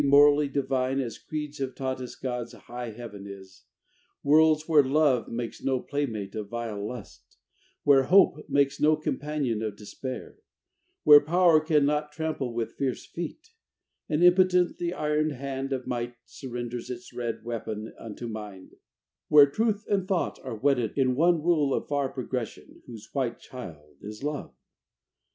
Morally 0.03 0.47
divine 0.47 0.99
As 0.99 1.19
creeds 1.19 1.59
have 1.59 1.75
taught 1.75 2.01
us 2.01 2.15
God's 2.15 2.53
high 2.53 2.89
Heaven 2.89 3.27
is. 3.27 3.65
Worlds 4.23 4.67
where 4.67 4.83
Love 4.83 5.27
makes 5.27 5.61
no 5.63 5.79
playmate 5.79 6.33
of 6.33 6.49
vile 6.49 6.83
Lust; 6.83 7.37
Where 7.83 8.05
Hope 8.05 8.49
makes 8.49 8.81
no 8.81 8.95
companion 8.95 9.61
of 9.61 9.75
Despair; 9.75 10.39
Where 11.03 11.21
Power 11.23 11.59
can 11.59 11.85
not 11.85 12.11
trample 12.11 12.51
with 12.51 12.73
fierce 12.79 13.05
feet; 13.05 13.51
And, 14.09 14.23
impotent, 14.23 14.79
the 14.79 14.95
iron 14.95 15.29
hand 15.29 15.71
of 15.71 15.85
Might 15.85 16.15
Surrenders 16.25 16.89
its 16.89 17.13
red 17.13 17.43
weapon 17.43 17.93
unto 17.99 18.27
Mind; 18.27 18.77
Where 19.27 19.45
Truth 19.45 19.85
and 19.87 20.07
Thought 20.07 20.39
are 20.43 20.55
wedded, 20.57 20.97
in 20.97 21.13
one 21.13 21.43
rule 21.43 21.75
Of 21.75 21.87
far 21.87 22.09
progression, 22.09 22.81
whose 22.87 23.11
white 23.13 23.37
child 23.39 23.97
is 24.01 24.23
Love. 24.23 24.55